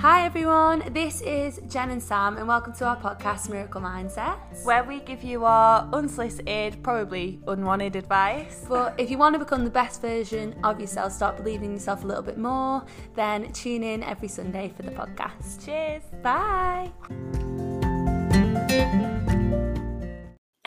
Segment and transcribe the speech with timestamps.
[0.00, 4.82] Hi everyone, this is Jen and Sam, and welcome to our podcast Miracle Mindset, where
[4.82, 8.64] we give you our unsolicited, probably unwanted advice.
[8.66, 12.02] But if you want to become the best version of yourself, start believing in yourself
[12.02, 12.82] a little bit more,
[13.14, 15.62] then tune in every Sunday for the podcast.
[15.66, 16.04] Cheers.
[16.22, 16.90] Bye.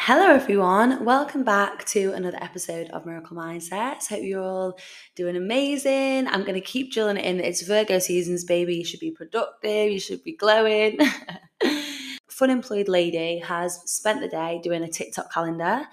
[0.06, 1.06] Hello, everyone.
[1.06, 4.10] Welcome back to another episode of Miracle Mindsets.
[4.10, 4.78] Hope you're all
[5.16, 6.28] doing amazing.
[6.28, 7.40] I'm going to keep drilling it in.
[7.40, 8.76] It's Virgo seasons, baby.
[8.76, 9.94] You should be productive.
[9.94, 11.00] You should be glowing.
[12.34, 15.86] Fun employed lady has spent the day doing a TikTok calendar.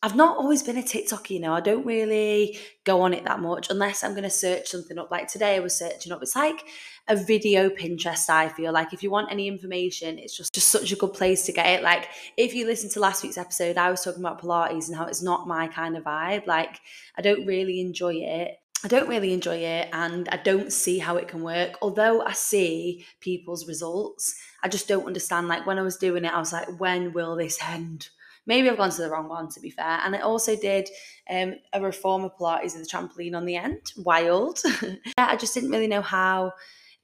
[0.00, 1.52] I've not always been a TikToker, you know.
[1.52, 5.10] I don't really go on it that much unless I'm going to search something up.
[5.10, 6.22] Like today, I was searching up.
[6.22, 6.62] It's like
[7.08, 8.30] a video Pinterest.
[8.30, 11.44] I feel like if you want any information, it's just just such a good place
[11.46, 11.82] to get it.
[11.82, 15.06] Like if you listen to last week's episode, I was talking about Pilates and how
[15.06, 16.46] it's not my kind of vibe.
[16.46, 16.78] Like
[17.16, 18.52] I don't really enjoy it.
[18.84, 21.76] I don't really enjoy it and I don't see how it can work.
[21.82, 25.48] Although I see people's results, I just don't understand.
[25.48, 28.08] Like when I was doing it, I was like, when will this end?
[28.46, 30.00] Maybe I've gone to the wrong one to be fair.
[30.04, 30.88] And I also did
[31.28, 33.92] um, a reformer Pilates with a trampoline on the end.
[33.96, 34.60] Wild.
[35.18, 36.52] I just didn't really know how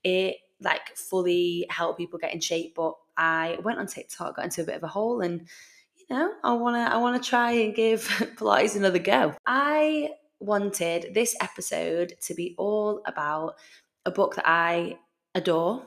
[0.03, 2.75] it like fully helped people get in shape.
[2.77, 5.47] But I went on TikTok, got into a bit of a hole and
[5.97, 8.03] you know, I wanna I wanna try and give
[8.37, 9.35] Pilates another go.
[9.47, 10.11] I
[10.45, 13.55] wanted this episode to be all about
[14.05, 14.99] a book that I
[15.35, 15.83] adore.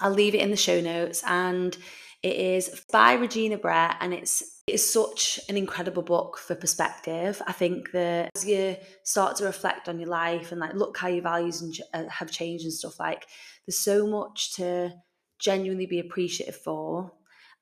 [0.00, 1.76] I'll leave it in the show notes and
[2.22, 7.42] it is by Regina Brett and it's it's such an incredible book for perspective.
[7.46, 11.08] I think that as you start to reflect on your life and like look how
[11.08, 13.26] your values and, uh, have changed and stuff like
[13.66, 14.92] there's so much to
[15.38, 17.10] genuinely be appreciative for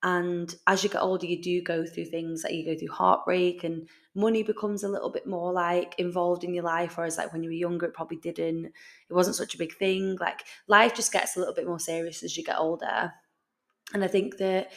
[0.03, 3.65] and as you get older, you do go through things like you go through heartbreak
[3.65, 6.97] and money becomes a little bit more like involved in your life.
[6.97, 10.17] Whereas like when you were younger, it probably didn't, it wasn't such a big thing.
[10.21, 13.13] Like life just gets a little bit more serious as you get older.
[13.93, 14.71] And I think that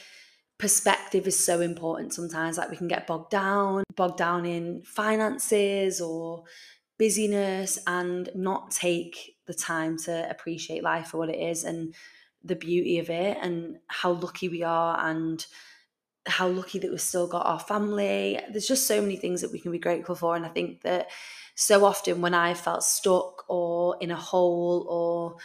[0.58, 2.58] perspective is so important sometimes.
[2.58, 6.46] Like we can get bogged down, bogged down in finances or
[6.98, 11.94] busyness and not take the time to appreciate life for what it is and
[12.44, 15.46] the beauty of it and how lucky we are and
[16.26, 18.40] how lucky that we've still got our family.
[18.52, 20.36] There's just so many things that we can be grateful for.
[20.36, 21.10] And I think that
[21.56, 25.38] so often when I felt stuck or in a hole or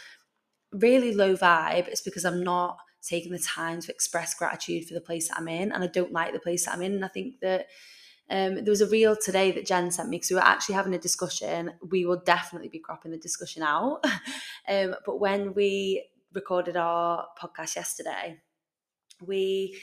[0.71, 5.01] really low vibe, it's because I'm not taking the time to express gratitude for the
[5.01, 5.71] place that I'm in.
[5.71, 6.93] And I don't like the place that I'm in.
[6.93, 7.67] And I think that
[8.29, 10.93] um, there was a reel today that Jen sent me because we were actually having
[10.93, 11.71] a discussion.
[11.89, 14.03] We will definitely be cropping the discussion out.
[14.67, 18.37] um, but when we recorded our podcast yesterday,
[19.25, 19.77] we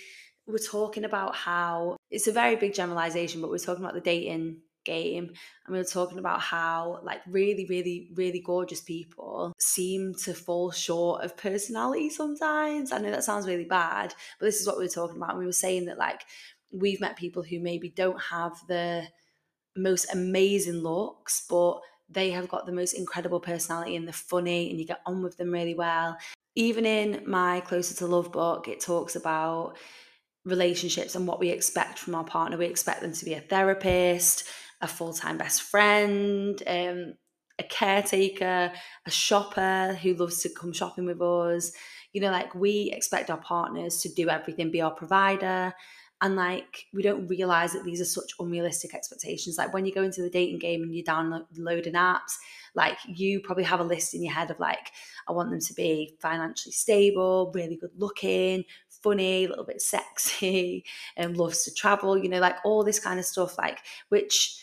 [0.46, 4.00] were talking about how it's a very big generalization, but we are talking about the
[4.00, 5.24] dating game
[5.66, 10.70] and we were talking about how like really really really gorgeous people seem to fall
[10.70, 12.92] short of personality sometimes.
[12.92, 15.38] I know that sounds really bad but this is what we were talking about and
[15.38, 16.20] we were saying that like
[16.70, 19.04] we've met people who maybe don't have the
[19.74, 24.78] most amazing looks but they have got the most incredible personality and they're funny and
[24.78, 26.16] you get on with them really well
[26.54, 29.76] even in my closer to love book it talks about
[30.44, 32.58] relationships and what we expect from our partner.
[32.58, 34.44] We expect them to be a therapist
[34.80, 37.14] a full-time best friend um,
[37.58, 38.72] a caretaker
[39.06, 41.72] a shopper who loves to come shopping with us.
[42.12, 45.74] You know like we expect our partners to do everything be our provider
[46.24, 49.58] and like we don't realize that these are such unrealistic expectations.
[49.58, 52.32] Like when you go into the dating game and you're downloading apps
[52.74, 54.90] like you probably have a list in your head of like
[55.28, 60.84] i want them to be financially stable really good looking funny a little bit sexy
[61.16, 64.60] and loves to travel you know like all this kind of stuff like which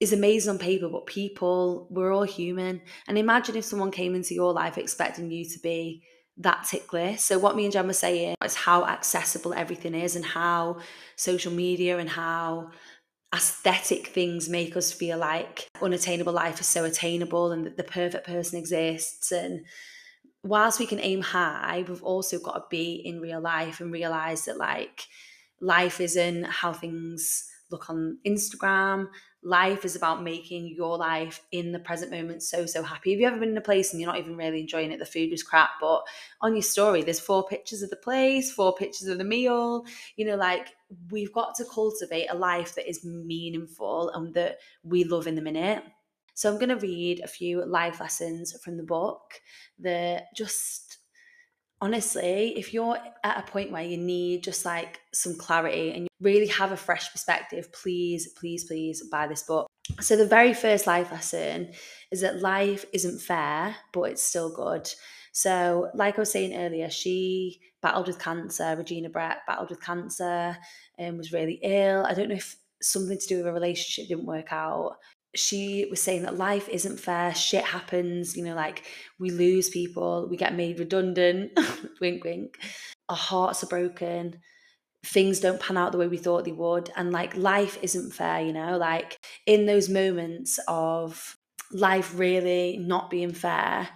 [0.00, 2.80] is amazing on paper but people we're all human.
[3.08, 6.02] And imagine if someone came into your life expecting you to be
[6.38, 7.26] that tick list.
[7.26, 10.78] So what me and Jen were saying is how accessible everything is and how
[11.16, 12.70] social media and how
[13.34, 18.26] aesthetic things make us feel like unattainable life is so attainable and that the perfect
[18.26, 19.64] person exists and
[20.44, 24.44] whilst we can aim high we've also got to be in real life and realize
[24.44, 25.06] that like
[25.60, 29.08] life isn't how things look on Instagram.
[29.42, 33.12] Life is about making your life in the present moment so so happy.
[33.12, 35.06] Have you ever been in a place and you're not even really enjoying it the
[35.06, 36.02] food was crap but
[36.40, 39.84] on your story there's four pictures of the place four pictures of the meal.
[40.16, 40.68] You know like
[41.10, 45.42] we've got to cultivate a life that is meaningful and that we love in the
[45.42, 45.82] minute.
[46.34, 49.40] So i'm going to read a few life lessons from the book
[49.78, 50.85] that just
[51.80, 56.08] honestly, if you're at a point where you need just like some clarity and you
[56.20, 59.66] really have a fresh perspective, please, please, please buy this book.
[60.00, 61.72] So, the very first life lesson
[62.10, 64.90] is that life isn't fair, but it's still good.
[65.32, 68.74] So, like I was saying earlier, she battled with cancer.
[68.76, 70.56] Regina Brett battled with cancer
[70.98, 72.04] and was really ill.
[72.04, 74.96] I don't know if something to do with a relationship didn't work out.
[75.36, 78.84] She was saying that life isn't fair, shit happens, you know, like
[79.18, 81.52] we lose people, we get made redundant,
[82.00, 82.58] wink, wink.
[83.08, 84.40] Our hearts are broken,
[85.04, 86.90] things don't pan out the way we thought they would.
[86.96, 91.36] And like life isn't fair, you know, like in those moments of
[91.72, 93.88] life really not being fair,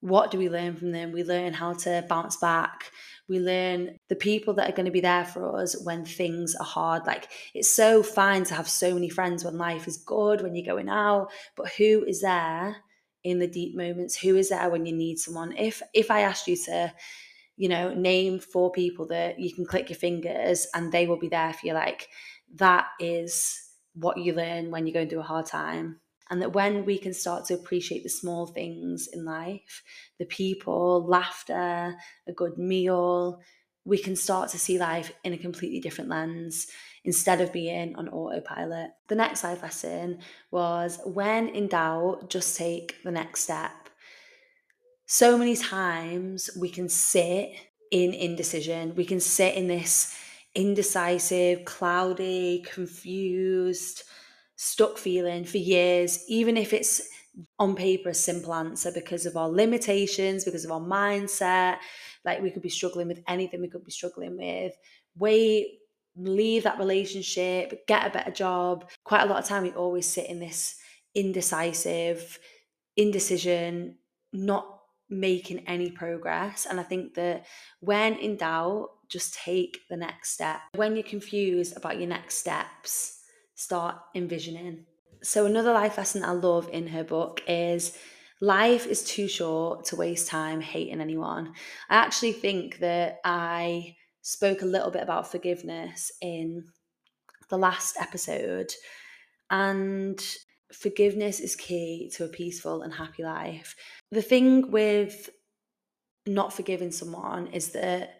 [0.00, 1.12] what do we learn from them?
[1.12, 2.90] We learn how to bounce back.
[3.30, 6.66] We learn the people that are going to be there for us when things are
[6.66, 7.06] hard.
[7.06, 10.66] Like it's so fine to have so many friends when life is good, when you're
[10.66, 12.76] going out, but who is there
[13.22, 14.16] in the deep moments?
[14.18, 15.56] Who is there when you need someone?
[15.56, 16.92] If if I asked you to,
[17.56, 21.28] you know, name four people that you can click your fingers and they will be
[21.28, 22.08] there for you, like
[22.56, 23.56] that is
[23.94, 26.00] what you learn when you're going through a hard time
[26.30, 29.82] and that when we can start to appreciate the small things in life,
[30.18, 31.96] the people, laughter,
[32.28, 33.40] a good meal,
[33.84, 36.68] we can start to see life in a completely different lens
[37.04, 38.90] instead of being on autopilot.
[39.08, 43.72] The next life lesson was when in doubt, just take the next step.
[45.06, 47.50] So many times we can sit
[47.90, 50.16] in indecision, we can sit in this
[50.54, 54.04] indecisive, cloudy, confused,
[54.62, 57.00] stuck feeling for years, even if it's
[57.58, 61.78] on paper a simple answer because of our limitations, because of our mindset.
[62.26, 64.74] Like we could be struggling with anything we could be struggling with.
[65.16, 65.78] Wait,
[66.14, 68.90] leave that relationship, get a better job.
[69.02, 70.76] Quite a lot of time we always sit in this
[71.14, 72.38] indecisive,
[72.98, 73.96] indecision,
[74.34, 74.78] not
[75.08, 76.66] making any progress.
[76.68, 77.46] And I think that
[77.80, 80.60] when in doubt, just take the next step.
[80.74, 83.19] When you're confused about your next steps,
[83.60, 84.86] start envisioning.
[85.22, 87.96] So, another life lesson I love in her book is
[88.40, 91.52] life is too short to waste time hating anyone.
[91.90, 96.64] I actually think that I spoke a little bit about forgiveness in
[97.50, 98.72] the last episode,
[99.50, 100.18] and
[100.72, 103.76] forgiveness is key to a peaceful and happy life.
[104.10, 105.28] The thing with
[106.26, 108.14] not forgiving someone is that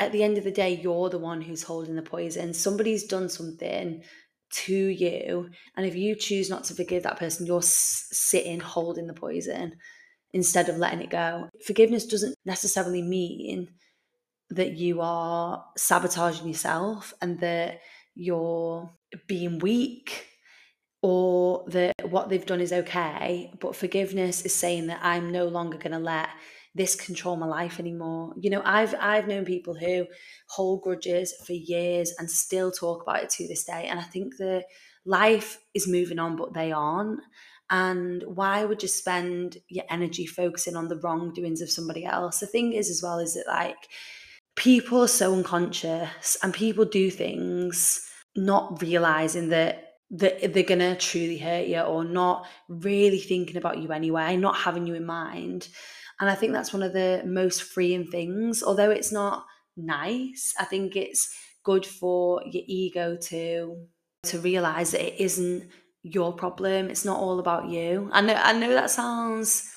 [0.00, 2.54] at the end of the day, you're the one who's holding the poison.
[2.54, 4.02] Somebody's done something
[4.50, 5.50] to you.
[5.76, 9.76] And if you choose not to forgive that person, you're sitting holding the poison
[10.32, 11.48] instead of letting it go.
[11.64, 13.68] Forgiveness doesn't necessarily mean
[14.50, 17.80] that you are sabotaging yourself and that
[18.14, 18.90] you're
[19.26, 20.26] being weak
[21.02, 23.52] or that what they've done is okay.
[23.60, 26.28] But forgiveness is saying that I'm no longer going to let
[26.78, 28.32] this control my life anymore.
[28.40, 30.06] You know, I've I've known people who
[30.48, 33.86] hold grudges for years and still talk about it to this day.
[33.90, 34.64] And I think that
[35.04, 37.20] life is moving on, but they aren't.
[37.70, 42.38] And why would you spend your energy focusing on the wrongdoings of somebody else?
[42.38, 43.88] The thing is, as well, is that like
[44.56, 51.36] people are so unconscious and people do things not realizing that that they're gonna truly
[51.36, 55.68] hurt you or not really thinking about you anyway, not having you in mind.
[56.20, 58.62] And I think that's one of the most freeing things.
[58.62, 59.44] Although it's not
[59.76, 61.32] nice, I think it's
[61.64, 63.86] good for your ego to
[64.24, 65.68] to realize that it isn't
[66.02, 66.90] your problem.
[66.90, 68.08] It's not all about you.
[68.12, 69.70] I know I know that sounds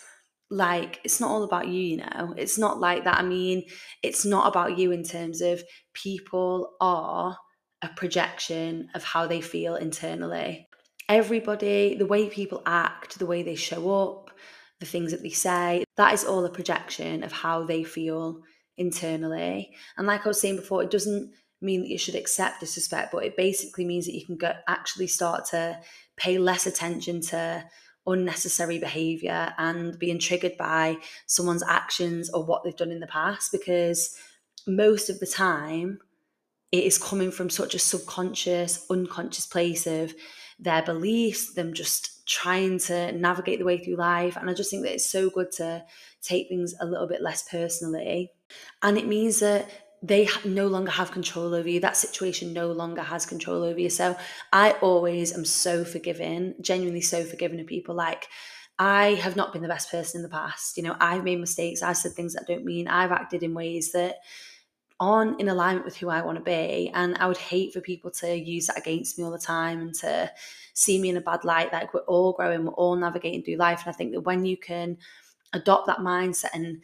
[0.49, 2.33] like it's not all about you, you know.
[2.38, 3.17] It's not like that.
[3.17, 3.63] I mean,
[4.03, 7.38] it's not about you in terms of people are
[7.81, 10.67] a projection of how they feel internally.
[11.07, 14.30] Everybody, the way people act, the way they show up,
[14.81, 18.41] the things that they say, that is all a projection of how they feel
[18.77, 19.71] internally.
[19.95, 23.23] And like I was saying before, it doesn't mean that you should accept disrespect, but
[23.23, 25.79] it basically means that you can go, actually start to
[26.17, 27.63] pay less attention to
[28.07, 30.97] unnecessary behavior and being triggered by
[31.27, 34.17] someone's actions or what they've done in the past because
[34.65, 36.00] most of the time
[36.71, 40.15] it is coming from such a subconscious unconscious place of
[40.57, 44.37] their beliefs them just trying to navigate the way through life.
[44.37, 45.83] And I just think that it's so good to
[46.21, 48.31] take things a little bit less personally.
[48.81, 49.69] And it means that
[50.03, 51.79] they no longer have control over you.
[51.79, 53.89] That situation no longer has control over you.
[53.89, 54.17] So
[54.51, 57.93] I always am so forgiving, genuinely so forgiving of people.
[57.93, 58.27] Like,
[58.79, 60.75] I have not been the best person in the past.
[60.75, 61.83] You know, I've made mistakes.
[61.83, 62.87] I've said things that I don't mean.
[62.87, 64.15] I've acted in ways that
[65.01, 66.91] aren't in alignment with who I want to be.
[66.93, 69.93] And I would hate for people to use that against me all the time and
[69.96, 70.31] to
[70.74, 71.74] see me in a bad light.
[71.74, 73.81] Like we're all growing, we're all navigating through life.
[73.84, 74.98] And I think that when you can
[75.53, 76.84] adopt that mindset and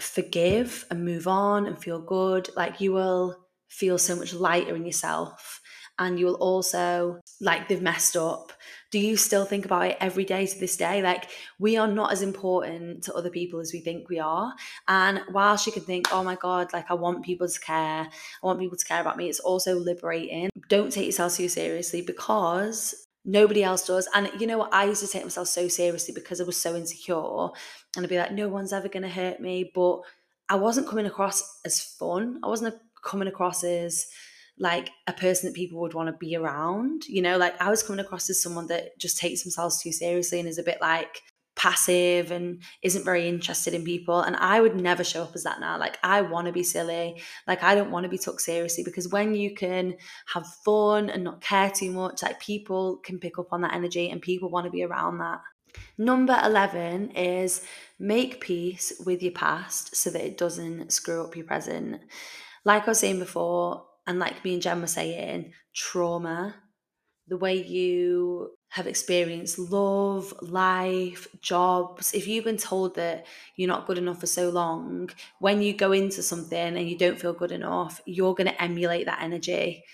[0.00, 4.84] forgive and move on and feel good, like you will feel so much lighter in
[4.84, 5.60] yourself.
[6.00, 8.52] And you'll also like they've messed up.
[8.90, 11.02] Do you still think about it every day to this day?
[11.02, 11.28] Like
[11.58, 14.52] we are not as important to other people as we think we are.
[14.88, 18.08] And whilst you can think oh my god like i want people to care.
[18.08, 20.48] I want people to care about me it's also liberating.
[20.68, 24.08] Don't take yourself too seriously because nobody else does.
[24.14, 26.74] And you know what i used to take myself so seriously because i was so
[26.74, 27.50] insecure.
[27.94, 29.70] And i'd be like no one's ever going to hurt me.
[29.74, 30.00] But
[30.48, 32.40] i wasn't coming across as fun.
[32.42, 34.06] I wasn't coming across as
[34.60, 37.08] like a person that people would want to be around.
[37.08, 40.38] You know, like I was coming across as someone that just takes themselves too seriously
[40.38, 41.22] and is a bit like
[41.56, 44.20] passive and isn't very interested in people.
[44.20, 45.78] And I would never show up as that now.
[45.78, 47.20] Like I want to be silly.
[47.46, 51.24] Like I don't want to be took seriously because when you can have fun and
[51.24, 54.66] not care too much, like people can pick up on that energy and people want
[54.66, 55.40] to be around that.
[55.96, 57.64] Number 11 is
[57.98, 62.00] make peace with your past so that it doesn't screw up your present.
[62.64, 66.56] Like I was saying before, and like me and Jen were saying, trauma,
[67.28, 73.24] the way you have experienced love, life, jobs, if you've been told that
[73.54, 77.20] you're not good enough for so long, when you go into something and you don't
[77.20, 79.84] feel good enough, you're going to emulate that energy.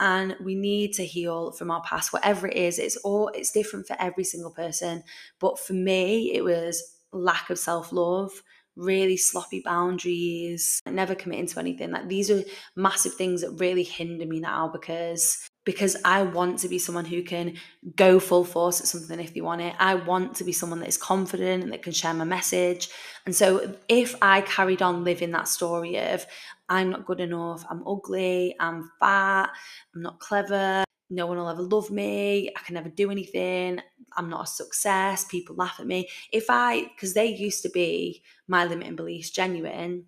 [0.00, 2.78] And we need to heal from our past, whatever it is.
[2.78, 5.02] It's all it's different for every single person.
[5.40, 6.82] But for me, it was
[7.12, 8.30] lack of self-love,
[8.78, 11.90] really sloppy boundaries, never committing to anything.
[11.90, 12.42] Like these are
[12.76, 17.22] massive things that really hinder me now because because I want to be someone who
[17.22, 17.56] can
[17.94, 19.74] go full force at something if they want it.
[19.78, 22.88] I want to be someone that is confident and that can share my message.
[23.26, 26.24] And so if I carried on living that story of
[26.70, 29.50] I'm not good enough, I'm ugly, I'm fat,
[29.94, 33.80] I'm not clever, no one will ever love me, I can never do anything,
[34.16, 36.08] I'm not a success, people laugh at me.
[36.32, 40.06] If I, because they used to be my limiting beliefs genuine,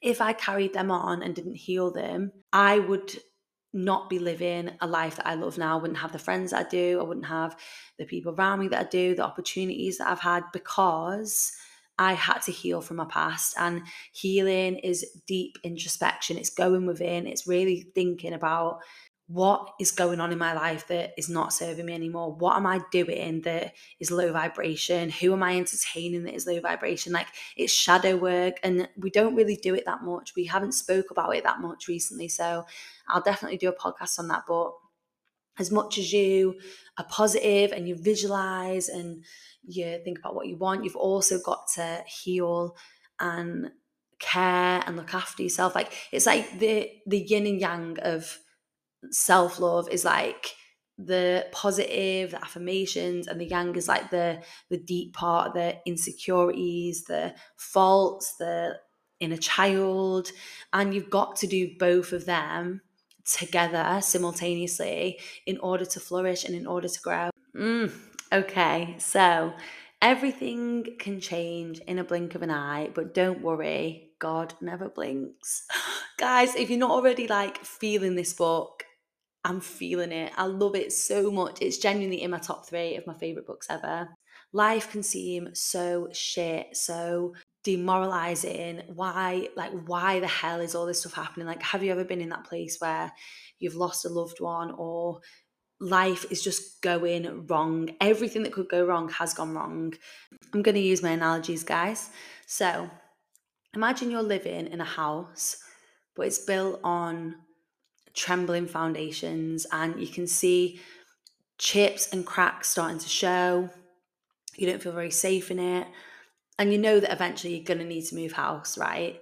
[0.00, 3.16] if I carried them on and didn't heal them, I would
[3.72, 5.78] not be living a life that I love now.
[5.78, 7.00] I wouldn't have the friends I do.
[7.00, 7.56] I wouldn't have
[7.98, 11.52] the people around me that I do, the opportunities that I've had because
[11.98, 13.54] I had to heal from my past.
[13.58, 16.36] And healing is deep introspection.
[16.36, 18.80] It's going within, it's really thinking about
[19.28, 22.34] what is going on in my life that is not serving me anymore?
[22.34, 25.10] What am I doing that is low vibration?
[25.10, 27.12] Who am I entertaining that is low vibration?
[27.12, 30.34] Like it's shadow work and we don't really do it that much.
[30.36, 32.28] We haven't spoke about it that much recently.
[32.28, 32.66] So
[33.08, 34.42] I'll definitely do a podcast on that.
[34.46, 34.72] But
[35.58, 36.56] as much as you
[36.98, 39.24] are positive and you visualize and
[39.64, 42.76] you think about what you want, you've also got to heal
[43.20, 43.70] and
[44.18, 45.74] care and look after yourself.
[45.74, 48.38] Like it's like the the yin and yang of
[49.10, 50.54] self love is like
[50.98, 57.04] the positive, the affirmations, and the yang is like the the deep part, the insecurities,
[57.04, 58.78] the faults, the
[59.20, 60.30] inner child,
[60.72, 62.82] and you've got to do both of them
[63.24, 67.30] together simultaneously in order to flourish and in order to grow.
[67.54, 67.92] Mm,
[68.32, 69.52] okay, so
[70.00, 75.64] everything can change in a blink of an eye, but don't worry, God never blinks.
[76.18, 78.84] Guys, if you're not already like feeling this book,
[79.44, 80.32] I'm feeling it.
[80.36, 81.58] I love it so much.
[81.60, 84.08] It's genuinely in my top three of my favorite books ever.
[84.52, 87.34] Life can seem so shit, so
[87.64, 88.82] demoralizing.
[88.94, 91.46] Why, like, why the hell is all this stuff happening?
[91.46, 93.12] Like, have you ever been in that place where
[93.58, 95.20] you've lost a loved one or
[95.80, 97.90] life is just going wrong?
[98.00, 99.94] Everything that could go wrong has gone wrong.
[100.52, 102.10] I'm going to use my analogies, guys.
[102.46, 102.88] So,
[103.74, 105.56] imagine you're living in a house,
[106.14, 107.36] but it's built on
[108.14, 110.80] trembling foundations and you can see
[111.58, 113.70] chips and cracks starting to show.
[114.56, 115.86] You don't feel very safe in it.
[116.58, 119.20] And you know that eventually you're going to need to move house, right?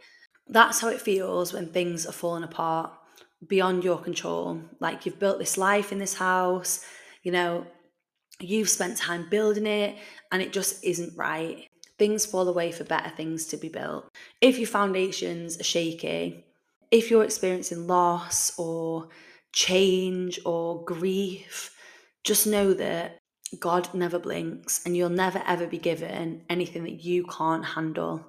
[0.49, 2.93] That's how it feels when things are falling apart
[3.47, 4.61] beyond your control.
[4.81, 6.85] Like you've built this life in this house,
[7.23, 7.67] you know,
[8.41, 9.97] you've spent time building it
[10.33, 11.69] and it just isn't right.
[11.99, 14.11] Things fall away for better things to be built.
[14.41, 16.45] If your foundations are shaky,
[16.91, 19.09] if you're experiencing loss or
[19.53, 21.77] change or grief,
[22.25, 23.19] just know that
[23.59, 28.27] God never blinks and you'll never ever be given anything that you can't handle.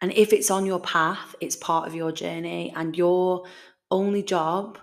[0.00, 3.44] And if it's on your path, it's part of your journey, and your
[3.90, 4.78] only job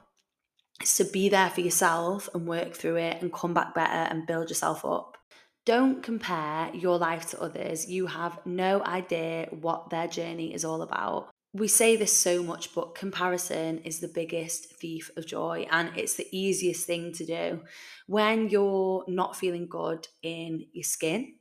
[0.81, 4.27] is to be there for yourself and work through it and come back better and
[4.27, 5.17] build yourself up.
[5.65, 7.89] Don't compare your life to others.
[7.89, 12.73] You have no idea what their journey is all about we say this so much,
[12.75, 17.61] but comparison is the biggest thief of joy and it's the easiest thing to do.
[18.05, 21.35] When you're not feeling good in your skin,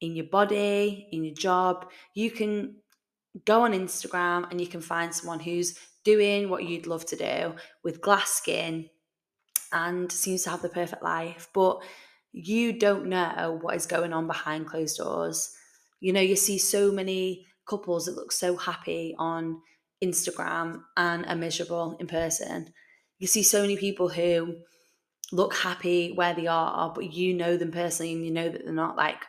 [0.00, 2.76] in your body, in your job, you can
[3.44, 7.54] go on Instagram and you can find someone who's doing what you'd love to do
[7.82, 8.88] with glass skin,
[9.72, 11.82] and seems to have the perfect life, but
[12.32, 15.52] you don't know what is going on behind closed doors.
[16.00, 19.60] You know, you see so many couples that look so happy on
[20.02, 22.72] Instagram and are miserable in person.
[23.18, 24.56] You see so many people who
[25.32, 28.72] look happy where they are, but you know them personally and you know that they're
[28.72, 29.24] not like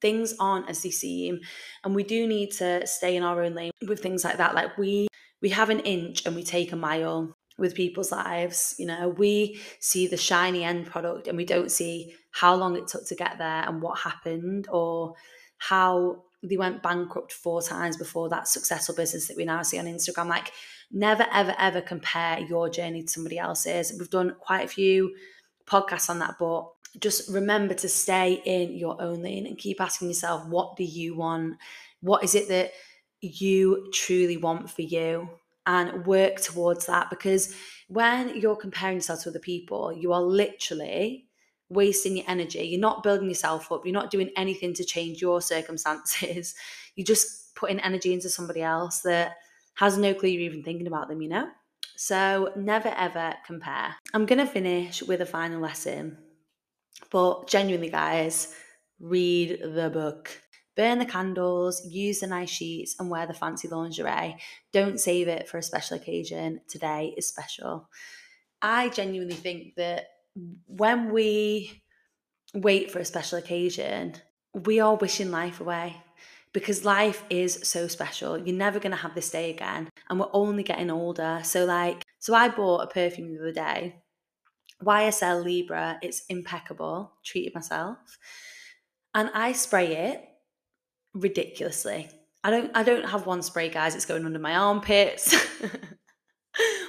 [0.00, 1.40] things aren't as they seem.
[1.84, 4.54] And we do need to stay in our own lane with things like that.
[4.54, 5.08] Like we
[5.40, 8.74] we have an inch and we take a mile with people's lives.
[8.78, 12.88] You know, we see the shiny end product and we don't see how long it
[12.88, 15.14] took to get there and what happened or
[15.58, 19.86] how they went bankrupt four times before that successful business that we now see on
[19.86, 20.26] Instagram.
[20.26, 20.52] Like,
[20.90, 23.92] never, ever, ever compare your journey to somebody else's.
[23.98, 25.14] We've done quite a few
[25.66, 26.68] podcasts on that, but
[27.00, 31.16] just remember to stay in your own lane and keep asking yourself, what do you
[31.16, 31.56] want?
[32.00, 32.72] What is it that
[33.20, 35.30] you truly want for you?
[35.64, 37.54] And work towards that because
[37.86, 41.28] when you're comparing yourself to other people, you are literally
[41.72, 42.60] wasting your energy.
[42.64, 43.84] You're not building yourself up.
[43.84, 46.54] You're not doing anything to change your circumstances.
[46.96, 49.36] You're just putting energy into somebody else that
[49.74, 51.48] has no clue you're even thinking about them, you know?
[51.96, 53.94] So never ever compare.
[54.12, 56.18] I'm going to finish with a final lesson.
[57.10, 58.54] But genuinely, guys,
[59.00, 60.30] read the book.
[60.74, 64.36] Burn the candles, use the nice sheets, and wear the fancy lingerie.
[64.72, 66.60] Don't save it for a special occasion.
[66.66, 67.88] Today is special.
[68.62, 70.06] I genuinely think that
[70.66, 71.82] when we
[72.54, 74.14] wait for a special occasion,
[74.54, 75.96] we are wishing life away
[76.52, 78.38] because life is so special.
[78.38, 81.40] You're never going to have this day again, and we're only getting older.
[81.44, 83.96] So, like, so I bought a perfume the other day,
[84.82, 85.98] YSL Libre.
[86.02, 87.12] It's impeccable.
[87.24, 87.98] Treated myself,
[89.14, 90.24] and I spray it
[91.14, 92.10] ridiculously.
[92.44, 92.70] I don't.
[92.74, 93.94] I don't have one spray, guys.
[93.94, 95.34] It's going under my armpits.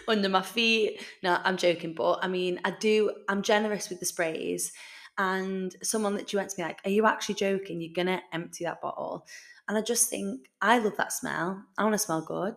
[0.07, 1.01] under my feet.
[1.21, 4.71] No, I'm joking, but I mean, I do, I'm generous with the sprays.
[5.17, 7.81] And someone that you went to me like, Are you actually joking?
[7.81, 9.27] You're gonna empty that bottle.
[9.67, 11.63] And I just think, I love that smell.
[11.77, 12.55] I wanna smell good.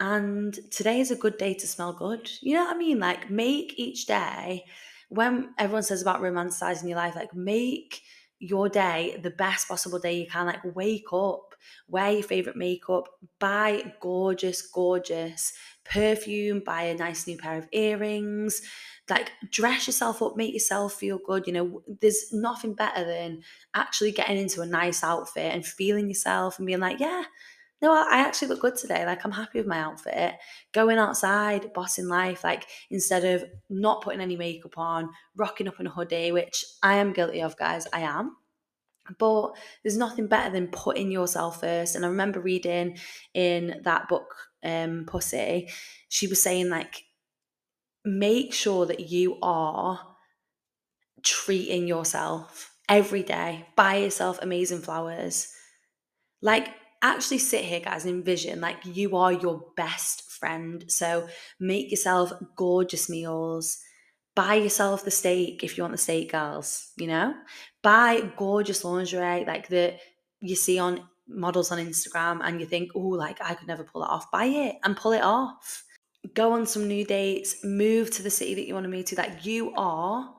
[0.00, 2.30] And today is a good day to smell good.
[2.40, 2.98] You know what I mean?
[3.00, 4.64] Like, make each day,
[5.08, 8.02] when everyone says about romanticizing your life, like, make
[8.38, 10.46] your day the best possible day you can.
[10.46, 11.47] Like, wake up,
[11.88, 15.52] wear your favorite makeup, buy gorgeous, gorgeous
[15.84, 18.62] perfume, buy a nice new pair of earrings,
[19.08, 21.46] like dress yourself up, make yourself feel good.
[21.46, 23.42] You know, there's nothing better than
[23.74, 27.24] actually getting into a nice outfit and feeling yourself and being like, yeah,
[27.80, 29.06] no, I actually look good today.
[29.06, 30.34] Like, I'm happy with my outfit.
[30.72, 35.86] Going outside, bossing life, like, instead of not putting any makeup on, rocking up in
[35.86, 37.86] a hoodie, which I am guilty of, guys.
[37.92, 38.36] I am.
[39.18, 41.96] But there's nothing better than putting yourself first.
[41.96, 42.98] And I remember reading
[43.34, 45.68] in that book, um, Pussy,
[46.08, 47.04] she was saying, like,
[48.04, 50.00] make sure that you are
[51.22, 53.66] treating yourself every day.
[53.76, 55.52] Buy yourself amazing flowers.
[56.40, 56.68] Like,
[57.02, 60.84] actually sit here, guys, envision like you are your best friend.
[60.88, 61.28] So
[61.60, 63.78] make yourself gorgeous meals.
[64.38, 67.34] Buy yourself the steak if you want the steak, girls, you know?
[67.82, 69.98] Buy gorgeous lingerie like that
[70.38, 74.04] you see on models on Instagram and you think, oh, like I could never pull
[74.04, 74.30] it off.
[74.30, 75.82] Buy it and pull it off.
[76.34, 79.16] Go on some new dates, move to the city that you want to move to.
[79.16, 80.32] Like you are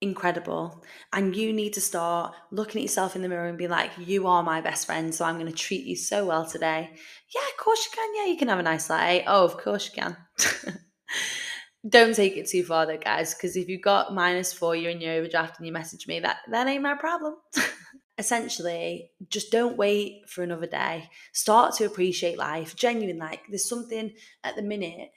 [0.00, 0.82] incredible.
[1.12, 4.26] And you need to start looking at yourself in the mirror and be like, you
[4.26, 5.14] are my best friend.
[5.14, 6.90] So I'm going to treat you so well today.
[7.32, 8.10] Yeah, of course you can.
[8.16, 9.22] Yeah, you can have a nice latte.
[9.28, 10.16] Oh, of course you can.
[11.88, 15.00] Don't take it too far though, guys, because if you've got minus four, you're in
[15.00, 17.36] your overdraft and you message me, that, that ain't my problem.
[18.18, 21.08] Essentially, just don't wait for another day.
[21.32, 22.76] Start to appreciate life.
[22.76, 24.12] Genuine, like there's something
[24.44, 25.10] at the minute,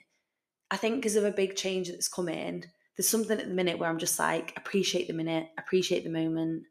[0.70, 2.64] I think because of a big change that's come in,
[2.96, 6.64] there's something at the minute where I'm just like, appreciate the minute, appreciate the moment,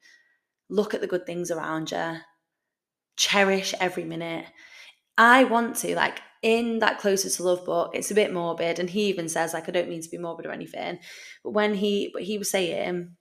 [0.69, 2.17] look at the good things around you,
[3.15, 4.45] cherish every minute.
[5.17, 8.89] I want to, like, in that Closer to Love book, it's a bit morbid, and
[8.89, 10.99] he even says, like, I don't mean to be morbid or anything,
[11.43, 13.15] but when he, but he was saying,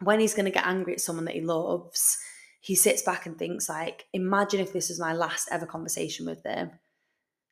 [0.00, 2.18] when he's going to get angry at someone that he loves,
[2.60, 6.42] he sits back and thinks, like, imagine if this was my last ever conversation with
[6.42, 6.70] them.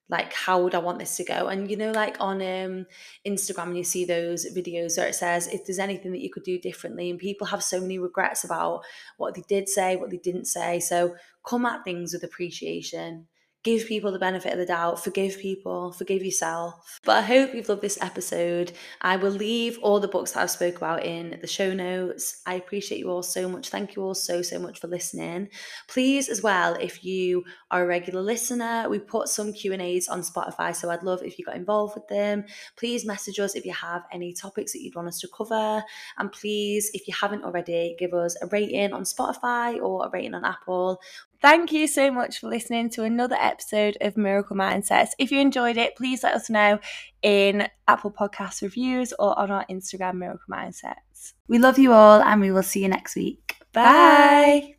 [0.09, 1.47] Like how would i want this to go?
[1.47, 2.87] And you know like on um
[3.25, 6.59] instagram you see those videos where it says if there's anything that you could do
[6.59, 7.11] differently.
[7.11, 8.83] And people have so many regrets about
[9.19, 10.81] what they did say what they didn't say.
[10.81, 11.15] So
[11.47, 13.29] come at things with appreciation
[13.63, 16.99] give people the benefit of the doubt, forgive people, forgive yourself.
[17.05, 18.73] But I hope you've loved this episode.
[19.03, 22.43] I will leave all the books that I've spoke about in the show notes.
[22.47, 23.69] I appreciate you all so much.
[23.69, 25.49] Thank you all so so much for listening.
[25.89, 30.75] Please as well, if you are a regular listener, we put some Q&As on Spotify,
[30.75, 32.45] so I'd love if you got involved with them.
[32.77, 35.83] Please message us if you have any topics that you'd want us to cover,
[36.19, 40.35] and please if you haven't already, give us a rating on Spotify or a rating
[40.35, 41.01] on Apple.
[41.41, 45.11] Thank you so much for listening to another episode of Miracle Mindsets.
[45.19, 46.81] If you enjoyed it, please let us know
[47.23, 51.33] in Apple Podcast reviews or on our Instagram, Miracle Mindsets.
[51.49, 53.57] We love you all and we will see you next week.
[53.73, 54.75] Bye.